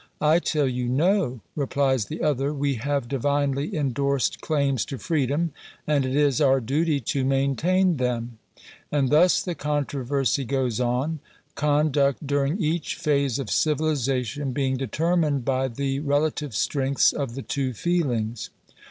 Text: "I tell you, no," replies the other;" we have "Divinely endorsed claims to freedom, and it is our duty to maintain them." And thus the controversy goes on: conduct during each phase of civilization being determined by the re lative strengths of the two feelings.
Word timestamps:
"I 0.19 0.39
tell 0.39 0.67
you, 0.67 0.87
no," 0.89 1.41
replies 1.55 2.05
the 2.05 2.23
other;" 2.23 2.51
we 2.55 2.73
have 2.73 3.07
"Divinely 3.07 3.75
endorsed 3.77 4.41
claims 4.41 4.83
to 4.85 4.97
freedom, 4.97 5.51
and 5.85 6.07
it 6.07 6.15
is 6.15 6.41
our 6.41 6.59
duty 6.59 6.99
to 7.01 7.23
maintain 7.23 7.97
them." 7.97 8.39
And 8.91 9.11
thus 9.11 9.43
the 9.43 9.53
controversy 9.53 10.43
goes 10.43 10.79
on: 10.79 11.19
conduct 11.53 12.25
during 12.25 12.59
each 12.59 12.95
phase 12.95 13.37
of 13.37 13.51
civilization 13.51 14.53
being 14.53 14.75
determined 14.75 15.45
by 15.45 15.67
the 15.67 15.99
re 15.99 16.17
lative 16.17 16.53
strengths 16.55 17.13
of 17.13 17.35
the 17.35 17.43
two 17.43 17.71
feelings. 17.73 18.49